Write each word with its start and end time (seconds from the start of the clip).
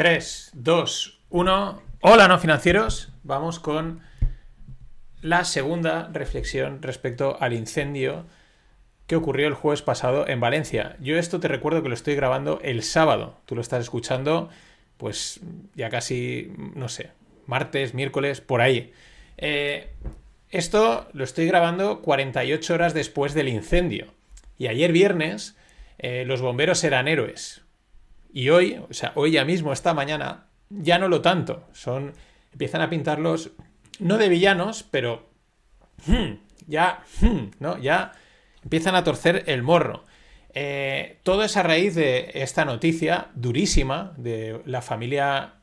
3, 0.00 0.52
2, 0.54 1.20
1. 1.28 1.82
Hola, 2.00 2.26
no 2.26 2.38
financieros. 2.38 3.12
Vamos 3.22 3.60
con 3.60 4.00
la 5.20 5.44
segunda 5.44 6.08
reflexión 6.10 6.80
respecto 6.80 7.36
al 7.38 7.52
incendio 7.52 8.24
que 9.06 9.16
ocurrió 9.16 9.46
el 9.46 9.52
jueves 9.52 9.82
pasado 9.82 10.26
en 10.26 10.40
Valencia. 10.40 10.96
Yo 11.00 11.18
esto 11.18 11.38
te 11.38 11.48
recuerdo 11.48 11.82
que 11.82 11.90
lo 11.90 11.94
estoy 11.94 12.14
grabando 12.14 12.60
el 12.62 12.82
sábado. 12.82 13.36
Tú 13.44 13.54
lo 13.54 13.60
estás 13.60 13.82
escuchando, 13.82 14.48
pues 14.96 15.40
ya 15.74 15.90
casi, 15.90 16.50
no 16.74 16.88
sé, 16.88 17.10
martes, 17.44 17.92
miércoles, 17.92 18.40
por 18.40 18.62
ahí. 18.62 18.94
Eh, 19.36 19.90
esto 20.48 21.10
lo 21.12 21.24
estoy 21.24 21.46
grabando 21.46 22.00
48 22.00 22.72
horas 22.72 22.94
después 22.94 23.34
del 23.34 23.48
incendio. 23.48 24.14
Y 24.56 24.68
ayer 24.68 24.92
viernes 24.92 25.58
eh, 25.98 26.24
los 26.24 26.40
bomberos 26.40 26.84
eran 26.84 27.06
héroes. 27.06 27.60
Y 28.32 28.50
hoy, 28.50 28.80
o 28.88 28.92
sea, 28.92 29.12
hoy 29.14 29.32
ya 29.32 29.44
mismo, 29.44 29.72
esta 29.72 29.94
mañana, 29.94 30.46
ya 30.68 30.98
no 30.98 31.08
lo 31.08 31.20
tanto. 31.20 31.64
Son. 31.72 32.12
Empiezan 32.52 32.80
a 32.80 32.90
pintarlos. 32.90 33.50
No 33.98 34.18
de 34.18 34.28
villanos, 34.28 34.84
pero. 34.90 35.28
Hmm, 36.06 36.34
ya. 36.66 37.02
Hmm, 37.20 37.50
¿No? 37.58 37.78
Ya 37.78 38.12
empiezan 38.62 38.94
a 38.94 39.04
torcer 39.04 39.44
el 39.46 39.62
morro. 39.62 40.04
Eh, 40.52 41.18
todo 41.22 41.44
es 41.44 41.56
a 41.56 41.62
raíz 41.62 41.94
de 41.94 42.30
esta 42.34 42.64
noticia 42.64 43.28
durísima 43.34 44.12
de 44.16 44.60
la 44.66 44.82
familia 44.82 45.54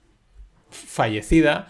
fallecida 0.69 1.67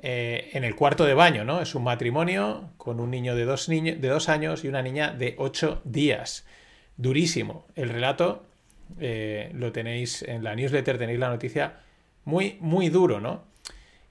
eh, 0.00 0.50
en 0.52 0.64
el 0.64 0.76
cuarto 0.76 1.04
de 1.04 1.14
baño, 1.14 1.44
¿no? 1.44 1.60
Es 1.60 1.74
un 1.74 1.84
matrimonio 1.84 2.70
con 2.76 3.00
un 3.00 3.10
niño 3.10 3.34
de 3.34 3.44
dos, 3.44 3.66
de 3.66 3.96
dos 3.96 4.28
años 4.28 4.64
y 4.64 4.68
una 4.68 4.82
niña 4.82 5.12
de 5.12 5.34
ocho 5.38 5.80
días. 5.84 6.46
Durísimo. 6.96 7.66
El 7.74 7.88
relato 7.88 8.44
eh, 9.00 9.50
lo 9.54 9.72
tenéis 9.72 10.22
en 10.22 10.44
la 10.44 10.54
newsletter, 10.54 10.98
tenéis 10.98 11.18
la 11.18 11.28
noticia 11.28 11.80
muy, 12.24 12.56
muy 12.60 12.88
duro, 12.88 13.20
¿no? 13.20 13.44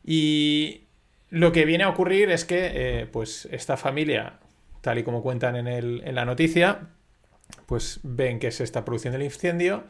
Y 0.03 0.81
lo 1.29 1.51
que 1.51 1.65
viene 1.65 1.83
a 1.83 1.89
ocurrir 1.89 2.29
es 2.31 2.45
que, 2.45 2.71
eh, 2.73 3.05
pues, 3.05 3.47
esta 3.51 3.77
familia, 3.77 4.39
tal 4.81 4.97
y 4.97 5.03
como 5.03 5.21
cuentan 5.21 5.55
en, 5.55 5.67
el, 5.67 6.01
en 6.05 6.15
la 6.15 6.25
noticia, 6.25 6.89
pues 7.65 7.99
ven 8.03 8.39
que 8.39 8.51
se 8.51 8.63
está 8.63 8.85
produciendo 8.85 9.17
el 9.17 9.23
incendio. 9.23 9.83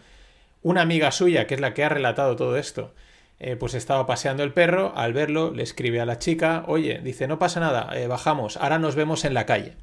Una 0.63 0.81
amiga 0.81 1.11
suya, 1.11 1.47
que 1.47 1.55
es 1.55 1.61
la 1.61 1.73
que 1.73 1.83
ha 1.83 1.89
relatado 1.89 2.35
todo 2.35 2.57
esto, 2.57 2.93
eh, 3.39 3.55
pues 3.55 3.75
estaba 3.75 4.07
paseando 4.07 4.43
el 4.43 4.53
perro, 4.53 4.93
al 4.95 5.13
verlo 5.13 5.51
le 5.51 5.63
escribe 5.63 6.01
a 6.01 6.05
la 6.05 6.17
chica, 6.17 6.63
oye, 6.67 6.99
dice, 7.03 7.27
no 7.27 7.37
pasa 7.37 7.59
nada, 7.59 7.93
bajamos, 8.07 8.57
ahora 8.57 8.79
nos 8.79 8.95
vemos 8.95 9.25
en 9.25 9.35
la 9.35 9.45
calle. 9.45 9.75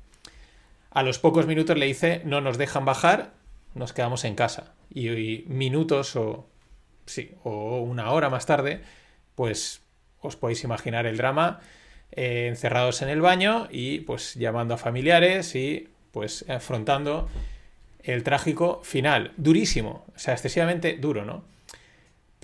A 0.91 1.03
los 1.03 1.19
pocos 1.19 1.47
minutos 1.47 1.77
le 1.77 1.87
dice, 1.87 2.23
no 2.25 2.41
nos 2.41 2.59
dejan 2.59 2.85
bajar, 2.85 3.33
nos 3.75 3.93
quedamos 3.93 4.25
en 4.25 4.35
casa. 4.35 4.75
Y, 4.95 5.45
minutos 5.49 6.17
o, 6.17 6.47
sí, 7.07 7.33
o 7.43 7.81
una 7.81 8.11
hora 8.13 8.31
más 8.31 8.47
tarde, 8.47 8.81
pues 9.35 9.83
os 10.21 10.37
podéis 10.37 10.63
imaginar 10.65 11.07
el 11.07 11.17
drama, 11.17 11.61
eh, 12.13 12.47
encerrados 12.49 13.03
en 13.03 13.09
el 13.09 13.21
baño 13.21 13.69
y 13.71 14.01
pues 14.01 14.35
llamando 14.35 14.75
a 14.75 14.79
familiares 14.79 15.55
y 15.57 15.89
pues 16.13 16.49
afrontando 16.49 17.29
el 18.05 18.23
trágico 18.23 18.81
final. 18.85 19.33
Durísimo, 19.37 20.05
o 20.15 20.19
sea, 20.19 20.35
excesivamente 20.35 20.97
duro, 20.97 21.25
¿no? 21.25 21.54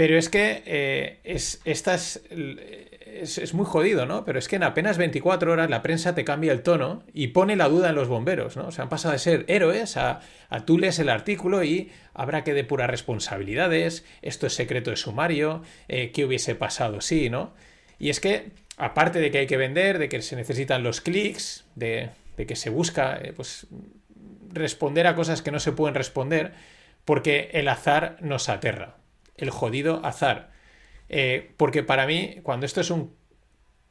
Pero 0.00 0.16
es 0.16 0.30
que 0.30 0.62
eh, 0.64 1.18
es, 1.24 1.60
estas 1.66 2.22
es, 2.30 3.52
muy 3.52 3.66
jodido, 3.66 4.06
¿no? 4.06 4.24
Pero 4.24 4.38
es 4.38 4.48
que 4.48 4.56
en 4.56 4.62
apenas 4.62 4.96
24 4.96 5.52
horas 5.52 5.68
la 5.68 5.82
prensa 5.82 6.14
te 6.14 6.24
cambia 6.24 6.52
el 6.52 6.62
tono 6.62 7.02
y 7.12 7.26
pone 7.26 7.54
la 7.54 7.68
duda 7.68 7.90
en 7.90 7.96
los 7.96 8.08
bomberos, 8.08 8.56
¿no? 8.56 8.68
O 8.68 8.70
sea, 8.70 8.84
han 8.84 8.88
pasado 8.88 9.12
de 9.12 9.18
ser 9.18 9.44
héroes 9.46 9.98
a, 9.98 10.20
a 10.48 10.64
tú 10.64 10.78
lees 10.78 10.98
el 11.00 11.10
artículo 11.10 11.62
y 11.64 11.92
habrá 12.14 12.44
que 12.44 12.54
depurar 12.54 12.90
responsabilidades, 12.90 14.06
esto 14.22 14.46
es 14.46 14.54
secreto 14.54 14.88
de 14.88 14.96
sumario, 14.96 15.60
eh, 15.88 16.12
qué 16.12 16.24
hubiese 16.24 16.54
pasado, 16.54 17.02
sí, 17.02 17.28
¿no? 17.28 17.52
Y 17.98 18.08
es 18.08 18.20
que, 18.20 18.52
aparte 18.78 19.18
de 19.18 19.30
que 19.30 19.36
hay 19.36 19.46
que 19.46 19.58
vender, 19.58 19.98
de 19.98 20.08
que 20.08 20.22
se 20.22 20.34
necesitan 20.34 20.82
los 20.82 21.02
clics, 21.02 21.66
de, 21.74 22.08
que 22.38 22.56
se 22.56 22.70
busca, 22.70 23.18
eh, 23.20 23.34
pues, 23.36 23.66
responder 24.50 25.06
a 25.06 25.14
cosas 25.14 25.42
que 25.42 25.50
no 25.50 25.60
se 25.60 25.72
pueden 25.72 25.94
responder, 25.94 26.52
porque 27.04 27.50
el 27.52 27.68
azar 27.68 28.16
nos 28.22 28.48
aterra, 28.48 28.96
el 29.40 29.50
jodido 29.50 30.04
azar. 30.04 30.50
Eh, 31.08 31.50
porque 31.56 31.82
para 31.82 32.06
mí, 32.06 32.36
cuando 32.42 32.66
esto 32.66 32.80
es 32.80 32.90
un 32.90 33.12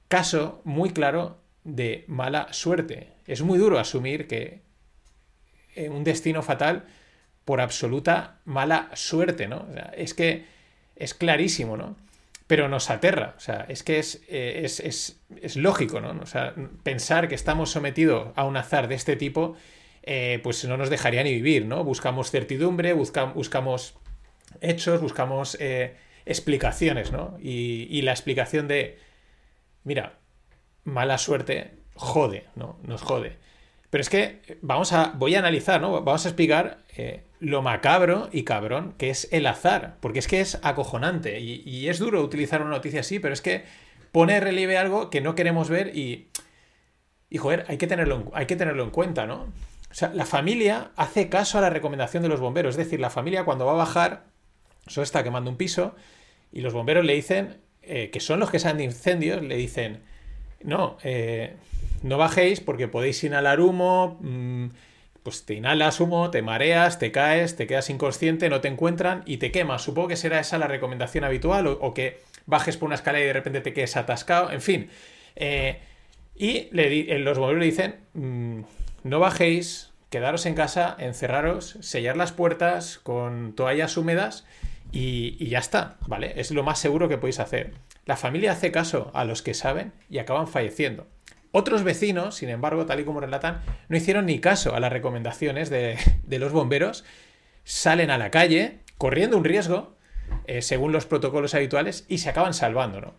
caso 0.08 0.62
muy 0.64 0.92
claro 0.92 1.42
de 1.66 2.06
mala 2.08 2.54
suerte, 2.54 3.10
es 3.28 3.42
muy 3.42 3.60
duro 3.60 3.78
asumir 3.78 4.28
que 4.28 4.62
eh, 5.76 5.90
un 5.90 6.04
destino 6.04 6.42
fatal 6.42 6.86
por 7.44 7.62
absoluta 7.62 8.40
mala 8.46 8.90
suerte, 8.94 9.48
¿no? 9.48 9.68
es 9.96 10.14
que 10.14 10.46
es 10.96 11.14
clarísimo, 11.14 11.78
¿no? 11.78 11.96
Pero 12.48 12.68
nos 12.68 12.90
aterra, 12.90 13.36
o 13.38 13.40
sea, 13.40 13.66
es 13.70 13.84
que 13.84 14.00
es, 14.00 14.22
eh, 14.28 14.62
es, 14.66 15.56
lógico, 15.56 16.02
¿no? 16.02 16.20
O 16.22 16.26
sea, 16.26 16.54
pensar 16.84 17.28
que 17.28 17.36
estamos 17.36 17.72
sometidos 17.72 18.30
a 18.36 18.46
un 18.46 18.58
azar 18.58 18.88
de 18.88 18.96
este 18.96 19.16
tipo, 19.16 19.56
pues 20.44 20.66
no 20.66 20.78
nos 20.78 20.90
dejaría 20.90 21.24
ni 21.24 21.32
vivir, 21.34 21.66
¿no? 21.66 21.84
Buscamos 21.84 22.32
certidumbre, 22.32 22.94
buscamos 22.94 23.96
hechos, 24.62 25.02
buscamos 25.02 25.58
explicaciones, 26.30 27.12
¿no? 27.12 27.38
Y, 27.42 28.02
la 28.04 28.12
explicación 28.12 28.68
de, 28.68 29.00
mira, 29.84 30.20
mala 30.84 31.18
suerte 31.18 31.80
jode, 31.96 32.46
¿no? 32.56 32.78
Nos 32.84 33.02
jode. 33.02 33.38
Pero 33.90 34.02
es 34.02 34.10
que 34.10 34.60
vamos 34.62 34.94
a, 34.94 35.14
voy 35.16 35.34
a 35.36 35.40
analizar, 35.40 35.82
¿no? 35.82 36.04
Vamos 36.04 36.26
a 36.26 36.30
explicar 36.30 36.84
eh, 36.96 37.24
lo 37.40 37.64
macabro 37.64 38.30
y 38.32 38.44
cabrón 38.44 38.94
que 38.98 39.10
es 39.10 39.28
el 39.32 39.48
azar, 39.48 39.98
porque 40.02 40.20
es 40.20 40.28
que 40.28 40.40
es 40.40 40.60
acojonante 40.62 41.40
y, 41.40 41.90
es 41.90 41.98
duro 41.98 42.22
utilizar 42.22 42.62
una 42.62 42.72
noticia 42.72 43.00
así, 43.00 43.20
pero 43.20 43.34
es 43.34 43.42
que 43.42 43.64
pone 44.12 44.40
relieve 44.40 44.78
algo 44.78 45.10
que 45.10 45.22
no 45.22 45.34
queremos 45.34 45.70
ver 45.70 45.98
y, 45.98 46.30
y 47.32 47.40
joder, 47.40 47.66
hay 47.68 47.78
que 47.78 47.88
tenerlo, 47.88 48.32
hay 48.34 48.46
que 48.46 48.56
tenerlo 48.56 48.84
en 48.84 48.92
cuenta, 48.92 49.26
¿no? 49.26 49.52
O 49.92 49.94
sea, 49.96 50.10
la 50.14 50.26
familia 50.26 50.92
hace 50.96 51.30
caso 51.30 51.58
a 51.58 51.62
la 51.62 51.72
recomendación 51.72 52.22
de 52.22 52.30
los 52.30 52.40
bomberos, 52.40 52.74
es 52.74 52.86
decir, 52.86 53.00
la 53.00 53.10
familia 53.10 53.44
cuando 53.44 53.66
va 53.66 53.72
a 53.72 53.76
bajar, 53.76 54.29
solo 54.90 55.04
está 55.04 55.24
quemando 55.24 55.50
un 55.50 55.58
piso, 55.58 55.96
y 56.52 56.62
los 56.62 56.74
bomberos 56.74 57.06
le 57.06 57.14
dicen, 57.14 57.58
eh, 57.82 58.10
que 58.12 58.20
son 58.20 58.40
los 58.40 58.52
que 58.52 58.60
saben 58.60 58.78
de 58.78 58.84
incendios, 58.84 59.42
le 59.42 59.56
dicen, 59.56 60.02
no, 60.62 60.98
eh, 61.04 61.56
no 62.04 62.18
bajéis 62.18 62.60
porque 62.60 62.88
podéis 62.88 63.24
inhalar 63.24 63.62
humo, 63.62 64.18
mm, 64.22 64.68
pues 65.24 65.46
te 65.46 65.54
inhalas 65.54 66.00
humo, 66.00 66.32
te 66.32 66.42
mareas, 66.42 67.00
te 67.00 67.12
caes, 67.12 67.56
te 67.56 67.68
quedas 67.68 67.90
inconsciente, 67.90 68.50
no 68.50 68.62
te 68.62 68.68
encuentran 68.68 69.24
y 69.26 69.38
te 69.38 69.52
quemas. 69.52 69.82
Supongo 69.82 70.10
que 70.10 70.16
será 70.16 70.40
esa 70.40 70.58
la 70.58 70.68
recomendación 70.68 71.24
habitual 71.24 71.68
o, 71.68 71.94
que 71.94 72.20
bajes 72.46 72.78
por 72.78 72.88
una 72.88 72.96
escalera 72.96 73.24
y 73.24 73.28
de 73.28 73.34
repente 73.34 73.62
te 73.62 73.74
quedes 73.74 73.98
atascado, 73.98 74.52
en 74.52 74.62
fin. 74.62 74.90
Eh, 75.36 75.80
y 76.36 76.70
los 76.72 77.38
bomberos 77.38 77.60
le 77.60 77.66
dicen, 77.66 77.96
mm, 78.14 78.62
no 79.04 79.20
bajéis, 79.20 79.92
quedaros 80.10 80.46
en 80.46 80.56
casa, 80.56 80.96
encerraros, 81.00 81.78
sellar 81.82 82.18
las 82.18 82.32
puertas 82.32 82.98
con 82.98 83.54
toallas 83.54 83.98
húmedas 83.98 84.46
y, 84.92 85.48
ya 85.48 85.60
está, 85.60 85.98
¿vale? 86.08 86.34
Es 86.38 86.52
lo 86.52 86.64
más 86.64 86.80
seguro 86.80 87.08
que 87.08 87.18
podéis 87.18 87.40
hacer. 87.40 87.74
La 88.06 88.18
familia 88.18 88.54
hace 88.54 88.72
caso 88.72 89.12
a 89.14 89.26
los 89.26 89.42
que 89.42 89.54
saben 89.54 89.94
y 90.10 90.18
acaban 90.18 90.48
falleciendo. 90.48 91.08
Otros 91.52 91.84
vecinos, 91.84 92.36
sin 92.36 92.50
embargo, 92.50 92.86
tal 92.86 93.00
y 93.00 93.06
como 93.06 93.20
relatan, 93.20 93.62
no 93.88 93.98
hicieron 93.98 94.26
ni 94.28 94.40
caso 94.40 94.76
a 94.76 94.80
las 94.80 94.92
recomendaciones 94.92 95.70
de, 95.70 95.98
los 96.40 96.52
bomberos, 96.52 97.04
salen 97.64 98.12
a 98.12 98.18
la 98.18 98.32
calle 98.32 98.80
corriendo 98.98 99.38
un 99.38 99.44
riesgo, 99.44 99.96
eh, 100.46 100.62
según 100.62 100.92
los 100.92 101.06
protocolos 101.06 101.56
habituales, 101.56 102.06
y 102.08 102.20
se 102.20 102.30
acaban 102.30 102.54
salvando, 102.54 103.02
¿no? 103.02 103.14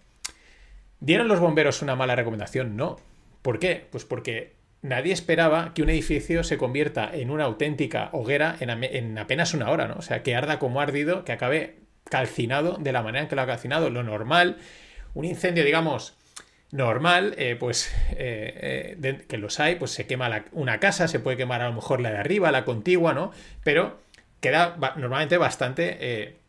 ¿Dieron 1.00 1.28
los 1.28 1.40
bomberos 1.40 1.82
una 1.82 1.96
mala 1.96 2.14
recomendación? 2.14 2.76
No. 2.76 2.96
¿Por 3.42 3.58
qué? 3.58 3.86
Pues 3.90 4.04
porque 4.04 4.52
nadie 4.82 5.12
esperaba 5.12 5.72
que 5.74 5.82
un 5.82 5.90
edificio 5.90 6.44
se 6.44 6.58
convierta 6.58 7.10
en 7.12 7.30
una 7.30 7.44
auténtica 7.44 8.10
hoguera 8.12 8.56
en, 8.60 9.18
apenas 9.18 9.54
una 9.54 9.70
hora, 9.70 9.88
¿no? 9.88 9.94
O 9.94 10.02
sea, 10.02 10.22
que 10.22 10.34
arda 10.34 10.58
como 10.58 10.80
ardido, 10.80 11.24
que 11.24 11.32
acabe 11.32 11.76
calcinado 12.04 12.76
de 12.78 12.92
la 12.92 13.02
manera 13.02 13.22
en 13.22 13.28
que 13.28 13.36
lo 13.36 13.42
ha 13.42 13.46
calcinado. 13.46 13.90
Lo 13.90 14.02
normal, 14.02 14.56
un 15.14 15.24
incendio, 15.24 15.64
digamos, 15.64 16.14
normal, 16.72 17.34
eh, 17.36 17.56
pues 17.58 17.92
eh, 18.12 18.96
eh, 19.02 19.24
que 19.28 19.38
los 19.38 19.60
hay, 19.60 19.76
pues 19.76 19.90
se 19.90 20.06
quema 20.06 20.44
una 20.52 20.80
casa, 20.80 21.08
se 21.08 21.20
puede 21.20 21.36
quemar 21.36 21.62
a 21.62 21.68
lo 21.68 21.74
mejor 21.74 22.00
la 22.00 22.10
de 22.10 22.18
arriba, 22.18 22.50
la 22.52 22.64
contigua, 22.64 23.12
¿no? 23.12 23.32
Pero 23.64 23.98
queda 24.40 24.76
normalmente 24.96 25.36
bastante 25.36 26.39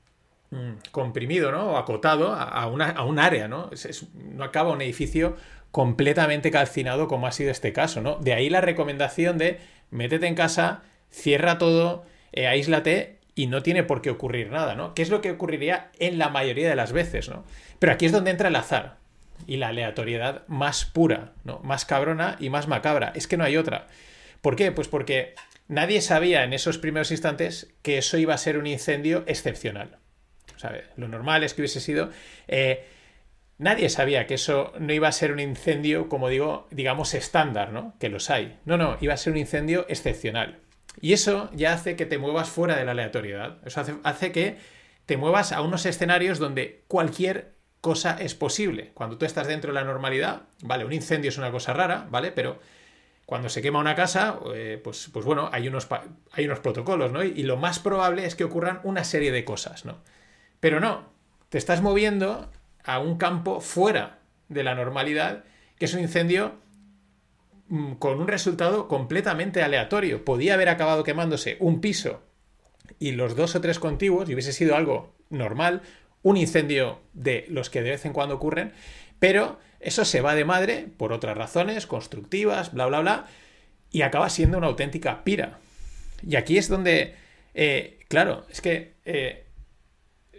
comprimido, 0.91 1.51
¿no? 1.51 1.71
O 1.71 1.77
acotado 1.77 2.33
a, 2.33 2.67
una, 2.67 2.89
a 2.89 3.05
un 3.05 3.19
área, 3.19 3.47
¿no? 3.47 3.69
no 4.13 4.43
acaba 4.43 4.71
un 4.71 4.81
edificio 4.81 5.37
completamente 5.71 6.51
calcinado 6.51 7.07
como 7.07 7.27
ha 7.27 7.31
sido 7.31 7.51
este 7.51 7.71
caso, 7.73 8.01
¿no? 8.01 8.17
De 8.17 8.33
ahí 8.33 8.49
la 8.49 8.61
recomendación 8.61 9.37
de 9.37 9.59
métete 9.89 10.27
en 10.27 10.35
casa, 10.35 10.83
cierra 11.09 11.57
todo, 11.57 12.03
eh, 12.33 12.47
aíslate 12.47 13.19
y 13.35 13.47
no 13.47 13.63
tiene 13.63 13.83
por 13.83 14.01
qué 14.01 14.09
ocurrir 14.09 14.51
nada, 14.51 14.75
¿no? 14.75 14.93
¿Qué 14.93 15.01
es 15.01 15.09
lo 15.09 15.21
que 15.21 15.31
ocurriría 15.31 15.89
en 15.99 16.17
la 16.17 16.29
mayoría 16.29 16.69
de 16.69 16.75
las 16.75 16.91
veces, 16.91 17.29
¿no? 17.29 17.45
Pero 17.79 17.93
aquí 17.93 18.05
es 18.05 18.11
donde 18.11 18.31
entra 18.31 18.49
el 18.49 18.55
azar 18.55 18.97
y 19.47 19.57
la 19.57 19.69
aleatoriedad 19.69 20.43
más 20.47 20.83
pura, 20.85 21.31
¿no? 21.45 21.59
Más 21.59 21.85
cabrona 21.85 22.35
y 22.39 22.49
más 22.49 22.67
macabra. 22.67 23.13
Es 23.15 23.27
que 23.27 23.37
no 23.37 23.45
hay 23.45 23.55
otra. 23.55 23.87
¿Por 24.41 24.57
qué? 24.57 24.73
Pues 24.73 24.89
porque 24.89 25.33
nadie 25.69 26.01
sabía 26.01 26.43
en 26.43 26.51
esos 26.51 26.77
primeros 26.77 27.11
instantes 27.11 27.73
que 27.81 27.97
eso 27.97 28.17
iba 28.17 28.33
a 28.33 28.37
ser 28.37 28.57
un 28.57 28.67
incendio 28.67 29.23
excepcional. 29.27 30.00
Lo 30.97 31.07
normal 31.07 31.43
es 31.43 31.53
que 31.53 31.61
hubiese 31.61 31.79
sido... 31.79 32.09
Eh, 32.47 32.85
nadie 33.57 33.89
sabía 33.89 34.25
que 34.25 34.33
eso 34.33 34.73
no 34.79 34.91
iba 34.91 35.07
a 35.07 35.11
ser 35.11 35.31
un 35.31 35.39
incendio, 35.39 36.09
como 36.09 36.29
digo, 36.29 36.67
digamos 36.71 37.13
estándar, 37.13 37.71
¿no? 37.71 37.95
Que 37.99 38.09
los 38.09 38.29
hay. 38.29 38.57
No, 38.65 38.75
no, 38.77 38.97
iba 39.01 39.13
a 39.13 39.17
ser 39.17 39.33
un 39.33 39.39
incendio 39.39 39.85
excepcional. 39.87 40.59
Y 40.99 41.13
eso 41.13 41.49
ya 41.53 41.73
hace 41.73 41.95
que 41.95 42.05
te 42.05 42.17
muevas 42.17 42.49
fuera 42.49 42.75
de 42.75 42.83
la 42.83 42.91
aleatoriedad. 42.91 43.59
Eso 43.65 43.83
hace, 44.03 44.31
que 44.31 44.57
te 45.05 45.15
muevas 45.15 45.51
a 45.51 45.61
unos 45.61 45.85
escenarios 45.85 46.39
donde 46.39 46.83
cualquier 46.87 47.53
cosa 47.79 48.17
es 48.19 48.35
posible. 48.35 48.91
Cuando 48.93 49.17
tú 49.17 49.25
estás 49.25 49.47
dentro 49.47 49.71
de 49.71 49.79
la 49.79 49.85
normalidad, 49.85 50.43
vale, 50.63 50.83
un 50.83 50.93
incendio 50.93 51.29
es 51.29 51.37
una 51.37 51.51
cosa 51.51 51.73
rara, 51.73 52.07
¿vale? 52.09 52.31
Pero 52.31 52.59
cuando 53.25 53.47
se 53.47 53.61
quema 53.61 53.79
una 53.79 53.95
casa, 53.95 54.39
eh, 54.53 54.79
pues, 54.83 55.09
pues 55.13 55.25
bueno, 55.25 55.49
hay 55.53 55.67
unos, 55.67 55.87
hay 56.31 56.45
unos 56.45 56.59
protocolos, 56.59 57.11
¿no? 57.11 57.23
Y, 57.23 57.43
lo 57.43 57.57
más 57.57 57.79
probable 57.79 58.25
es 58.25 58.35
que 58.35 58.43
ocurran 58.43 58.81
una 58.83 59.03
serie 59.03 59.31
de 59.31 59.45
cosas, 59.45 59.85
¿no? 59.85 59.99
Pero 60.61 60.79
no, 60.79 61.09
te 61.49 61.57
estás 61.57 61.81
moviendo 61.81 62.49
a 62.85 62.99
un 62.99 63.17
campo 63.17 63.59
fuera 63.59 64.19
de 64.47 64.63
la 64.63 64.75
normalidad, 64.75 65.43
que 65.77 65.85
es 65.85 65.93
un 65.93 65.99
incendio 65.99 66.53
mm, 67.67 67.93
con 67.93 68.21
un 68.21 68.27
resultado 68.29 68.87
completamente 68.87 69.61
aleatorio. 69.61 70.23
Podía 70.23 70.53
haber 70.53 70.69
acabado 70.69 71.03
quemándose 71.03 71.57
un 71.59 71.81
piso 71.81 72.21
y 72.99 73.11
los 73.11 73.35
dos 73.35 73.55
o 73.55 73.61
tres 73.61 73.79
contiguos 73.79 74.29
y 74.29 74.33
hubiese 74.33 74.53
sido 74.53 74.75
algo 74.75 75.13
normal, 75.29 75.81
un 76.23 76.37
incendio 76.37 76.99
de 77.13 77.45
los 77.49 77.69
que 77.69 77.81
de 77.81 77.91
vez 77.91 78.05
en 78.05 78.13
cuando 78.13 78.35
ocurren, 78.35 78.73
pero 79.19 79.59
eso 79.79 80.05
se 80.05 80.21
va 80.21 80.35
de 80.35 80.45
madre 80.45 80.87
por 80.97 81.11
otras 81.11 81.35
razones 81.35 81.87
constructivas, 81.87 82.71
bla, 82.73 82.85
bla, 82.85 82.99
bla, 82.99 83.25
y 83.91 84.03
acaba 84.03 84.29
siendo 84.29 84.57
una 84.57 84.67
auténtica 84.67 85.23
pira. 85.23 85.59
Y 86.25 86.35
aquí 86.35 86.57
es 86.57 86.69
donde, 86.69 87.15
eh, 87.55 87.99
claro, 88.07 88.45
es 88.51 88.61
que 88.61 88.93
eh, 89.05 89.45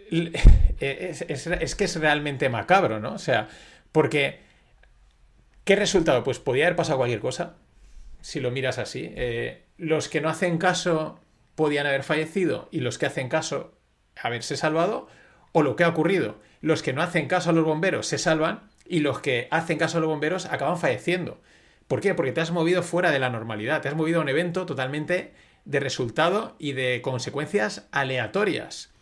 es, 0.09 1.75
que 1.75 1.83
es 1.83 1.95
realmente 1.99 2.49
macabro, 2.49 2.99
¿no? 2.99 3.13
O 3.13 3.19
sea, 3.19 3.47
porque, 3.91 4.39
¿qué 5.63 5.75
resultado? 5.75 6.23
Pues 6.23 6.39
podía 6.39 6.65
haber 6.65 6.75
pasado 6.75 6.97
cualquier 6.97 7.19
cosa, 7.19 7.55
si 8.21 8.39
lo 8.39 8.51
miras 8.51 8.77
así. 8.77 9.11
Eh, 9.15 9.63
los 9.77 10.09
que 10.09 10.21
no 10.21 10.29
hacen 10.29 10.57
caso 10.57 11.19
podían 11.55 11.85
haber 11.85 12.03
fallecido 12.03 12.69
y 12.71 12.79
los 12.79 12.97
que 12.97 13.05
hacen 13.05 13.29
caso 13.29 13.77
haberse 14.21 14.57
salvado, 14.57 15.07
o 15.51 15.61
lo 15.61 15.75
que 15.75 15.83
ha 15.83 15.89
ocurrido, 15.89 16.39
los 16.61 16.81
que 16.81 16.93
no 16.93 17.01
hacen 17.01 17.27
caso 17.27 17.49
a 17.49 17.53
los 17.53 17.65
bomberos 17.65 18.07
se 18.07 18.17
salvan 18.17 18.69
y 18.87 18.99
los 18.99 19.19
que 19.19 19.47
hacen 19.51 19.77
caso 19.77 19.97
a 19.97 20.01
los 20.01 20.09
bomberos 20.09 20.45
acaban 20.45 20.77
falleciendo. 20.77 21.41
¿Por 21.87 22.01
qué? 22.01 22.13
Porque 22.15 22.31
te 22.31 22.41
has 22.41 22.51
movido 22.51 22.83
fuera 22.83 23.11
de 23.11 23.19
la 23.19 23.29
normalidad, 23.29 23.81
te 23.81 23.89
has 23.89 23.95
movido 23.95 24.19
a 24.19 24.23
un 24.23 24.29
evento 24.29 24.65
totalmente 24.65 25.33
de 25.65 25.79
resultado 25.79 26.55
y 26.59 26.73
de 26.73 27.01
consecuencias 27.01 27.87
aleatorias. 27.91 28.92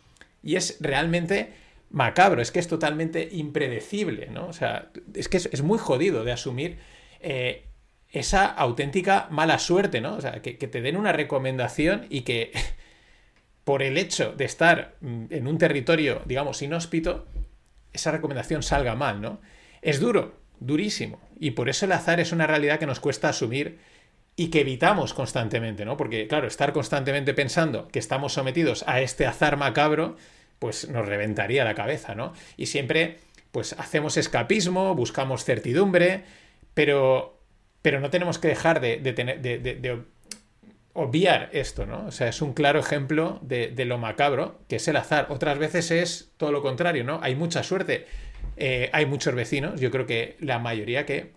Y 0.42 0.56
es 0.56 0.78
realmente 0.80 1.52
macabro, 1.90 2.42
es 2.42 2.50
que 2.50 2.58
es 2.58 2.68
totalmente 2.68 3.28
impredecible, 3.32 4.28
¿no? 4.28 4.46
O 4.46 4.52
sea, 4.52 4.90
es 5.14 5.28
que 5.28 5.36
es, 5.36 5.62
muy 5.62 5.78
jodido 5.78 6.24
de 6.24 6.32
asumir 6.32 6.78
eh, 7.20 7.66
esa 8.08 8.46
auténtica 8.46 9.28
mala 9.30 9.58
suerte, 9.58 10.00
¿no? 10.00 10.14
O 10.14 10.20
sea, 10.20 10.42
que, 10.42 10.54
te 10.54 10.80
den 10.80 10.96
una 10.96 11.12
recomendación 11.12 12.06
y 12.08 12.22
que 12.22 12.52
por 13.64 13.82
el 13.82 13.98
hecho 13.98 14.32
de 14.32 14.44
estar 14.44 14.96
mm, 15.00 15.24
en 15.30 15.46
un 15.46 15.58
territorio, 15.58 16.22
digamos, 16.24 16.62
inhóspito, 16.62 17.26
esa 17.92 18.10
recomendación 18.10 18.62
salga 18.62 18.94
mal, 18.94 19.20
¿no? 19.20 19.40
Es 19.82 20.00
duro, 20.00 20.40
durísimo. 20.60 21.20
Y 21.38 21.52
por 21.52 21.68
eso 21.68 21.84
el 21.84 21.92
azar 21.92 22.20
es 22.20 22.32
una 22.32 22.46
realidad 22.46 22.78
que 22.78 22.86
nos 22.86 23.00
cuesta 23.00 23.28
asumir 23.28 23.78
y 24.36 24.48
que 24.48 24.60
evitamos 24.60 25.14
constantemente, 25.14 25.84
¿no? 25.84 25.96
Porque, 25.96 26.26
claro, 26.26 26.46
estar 26.46 26.72
constantemente 26.72 27.34
pensando 27.34 27.88
que 27.88 27.98
estamos 27.98 28.32
sometidos 28.32 28.84
a 28.86 29.00
este 29.00 29.26
azar 29.26 29.56
macabro, 29.56 30.16
pues 30.58 30.88
nos 30.88 31.06
reventaría 31.06 31.64
la 31.64 31.74
cabeza, 31.74 32.14
¿no? 32.14 32.32
Y 32.56 32.66
siempre, 32.66 33.18
pues 33.50 33.74
hacemos 33.74 34.16
escapismo, 34.16 34.94
buscamos 34.94 35.44
certidumbre, 35.44 36.24
pero, 36.72 37.38
pero 37.82 38.00
no 38.00 38.10
tenemos 38.10 38.38
que 38.38 38.48
dejar 38.48 38.80
de, 38.80 38.96
tener, 39.12 39.40
de, 39.42 40.02
obviar 40.94 41.50
esto, 41.52 41.84
¿no? 41.84 42.06
O 42.06 42.10
sea, 42.10 42.28
es 42.28 42.40
un 42.40 42.54
claro 42.54 42.80
ejemplo 42.80 43.38
de, 43.42 43.72
lo 43.84 43.98
macabro, 43.98 44.60
que 44.68 44.76
es 44.76 44.88
el 44.88 44.96
azar. 44.96 45.26
Otras 45.28 45.58
veces 45.58 45.90
es 45.90 46.32
todo 46.38 46.52
lo 46.52 46.62
contrario, 46.62 47.04
¿no? 47.04 47.20
Hay 47.22 47.34
mucha 47.34 47.62
suerte. 47.62 48.06
Eh, 48.56 48.90
hay 48.92 49.06
muchos 49.06 49.34
vecinos, 49.34 49.80
yo 49.80 49.90
creo 49.90 50.06
que 50.06 50.36
la 50.40 50.58
mayoría 50.58 51.06
que 51.06 51.32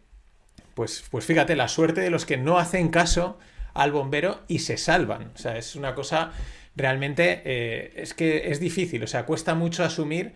pues, 0.75 1.04
pues 1.10 1.25
fíjate, 1.25 1.56
la 1.56 1.68
suerte 1.68 2.01
de 2.01 2.12
los 2.12 2.25
que 2.25 2.38
no 2.38 2.60
hacen 2.60 2.89
caso 2.89 3.39
al 3.74 3.92
bombero 3.92 4.42
y 4.48 4.60
se 4.60 4.77
salvan. 4.77 5.31
O 5.33 5.38
sea, 5.38 5.57
es 5.57 5.75
una 5.75 5.95
cosa 5.95 6.31
realmente, 6.75 7.42
eh, 7.45 7.94
es 7.95 8.13
que 8.13 8.51
es 8.51 8.60
difícil, 8.60 9.04
o 9.04 9.07
sea, 9.07 9.25
cuesta 9.25 9.56
mucho 9.56 9.83
asumir 9.83 10.33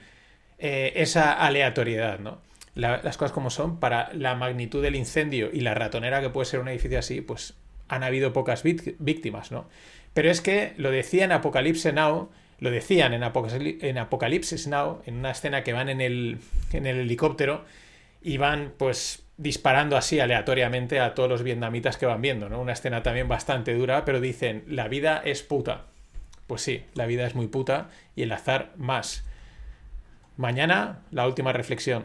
eh, 0.58 0.94
esa 0.96 1.34
aleatoriedad, 1.34 2.20
¿no? 2.20 2.42
las 2.76 3.18
cosas 3.18 3.34
como 3.34 3.50
son, 3.50 3.78
para 3.82 4.10
la 4.14 4.36
magnitud 4.36 4.82
del 4.82 4.96
incendio 4.96 5.50
y 5.52 5.60
la 5.62 5.74
ratonera 5.74 6.22
que 6.22 6.30
puede 6.30 6.46
ser 6.46 6.62
un 6.62 6.70
edificio 6.70 6.98
así, 6.98 7.20
pues 7.20 7.56
han 7.90 8.04
habido 8.04 8.32
pocas 8.32 8.64
víctimas, 8.64 9.52
¿no? 9.52 9.68
Pero 10.14 10.32
es 10.32 10.40
que 10.40 10.74
lo 10.78 10.90
decía 10.90 11.26
en 11.26 11.34
Apocalipsis 11.34 11.94
Now, 11.94 12.30
lo 12.60 12.72
decían 12.72 13.14
en, 13.14 13.22
en 13.22 13.98
Apocalipsis 13.98 14.68
Now, 14.68 15.02
en 15.06 15.16
una 15.16 15.32
escena 15.32 15.64
que 15.64 15.74
van 15.74 15.90
en 15.90 16.00
el, 16.00 16.38
en 16.72 16.86
el 16.86 17.00
helicóptero 17.00 17.66
y 18.22 18.38
van 18.38 18.74
pues 18.78 19.24
disparando 19.40 19.96
así 19.96 20.20
aleatoriamente 20.20 21.00
a 21.00 21.16
todos 21.16 21.30
los 21.30 21.44
vietnamitas 21.44 21.96
que 21.96 22.06
van 22.06 22.22
viendo, 22.22 22.50
¿no? 22.50 22.60
Una 22.60 22.74
escena 22.74 23.04
también 23.04 23.30
bastante 23.30 23.74
dura, 23.74 24.04
pero 24.04 24.20
dicen, 24.20 24.66
la 24.68 24.90
vida 24.90 25.22
es 25.24 25.44
puta. 25.44 25.86
Pues 26.46 26.62
sí, 26.62 26.84
la 26.94 27.06
vida 27.06 27.26
es 27.26 27.36
muy 27.36 27.48
puta 27.48 27.90
y 28.18 28.24
el 28.24 28.34
azar 28.34 28.74
más. 28.76 29.26
Mañana, 30.36 31.00
la 31.12 31.26
última 31.26 31.54
reflexión. 31.54 32.04